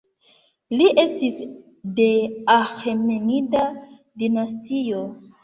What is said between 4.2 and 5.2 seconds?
dinastio.